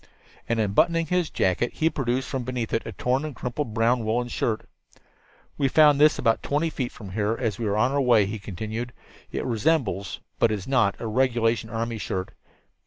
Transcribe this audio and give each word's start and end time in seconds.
And, 0.49 0.59
unbuttoning 0.59 1.05
his 1.05 1.29
jacket, 1.29 1.73
he 1.73 1.87
produced 1.87 2.27
from 2.27 2.43
beneath 2.43 2.73
it 2.73 2.87
a 2.87 2.91
torn 2.91 3.23
and 3.23 3.35
crumpled 3.35 3.75
brown 3.75 4.03
woolen 4.03 4.29
shirt. 4.29 4.67
"We 5.59 5.67
found 5.67 6.01
this 6.01 6.17
about 6.17 6.41
twenty 6.41 6.71
feet 6.71 6.91
from 6.91 7.11
here 7.11 7.37
as 7.39 7.59
we 7.59 7.67
were 7.67 7.77
on 7.77 7.91
our 7.91 8.01
way," 8.01 8.25
he 8.25 8.39
continued. 8.39 8.93
"It 9.31 9.45
resembles, 9.45 10.19
but 10.39 10.49
it 10.49 10.55
is 10.55 10.67
not, 10.67 10.95
a 10.99 11.05
regulation 11.05 11.69
army 11.69 11.99
shirt. 11.99 12.31